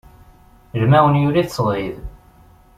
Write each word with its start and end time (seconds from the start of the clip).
Lmaɛun 0.81 1.19
yuli-t 1.21 1.49
ṣdid. 1.57 1.95